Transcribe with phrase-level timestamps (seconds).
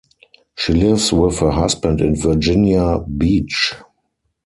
[0.55, 3.75] She lives with her husband in Virginia Beach.